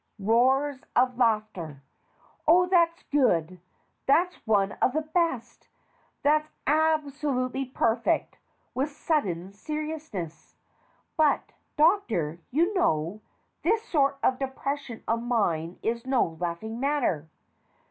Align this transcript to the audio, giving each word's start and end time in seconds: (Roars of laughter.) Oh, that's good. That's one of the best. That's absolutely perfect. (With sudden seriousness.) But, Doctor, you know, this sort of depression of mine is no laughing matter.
(Roars 0.17 0.83
of 0.95 1.15
laughter.) 1.15 1.83
Oh, 2.47 2.65
that's 2.65 3.03
good. 3.11 3.59
That's 4.07 4.33
one 4.47 4.71
of 4.81 4.93
the 4.93 5.03
best. 5.03 5.67
That's 6.23 6.49
absolutely 6.65 7.65
perfect. 7.65 8.39
(With 8.73 8.89
sudden 8.89 9.51
seriousness.) 9.53 10.55
But, 11.17 11.51
Doctor, 11.77 12.39
you 12.49 12.73
know, 12.73 13.21
this 13.61 13.83
sort 13.83 14.17
of 14.23 14.39
depression 14.39 15.03
of 15.07 15.21
mine 15.21 15.77
is 15.83 16.07
no 16.07 16.35
laughing 16.39 16.79
matter. 16.79 17.29